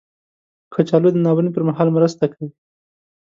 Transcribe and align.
کچالو 0.73 1.09
د 1.13 1.17
ناورین 1.25 1.49
پر 1.53 1.63
مهال 1.69 1.87
مرسته 1.95 2.25
کوي 2.33 2.49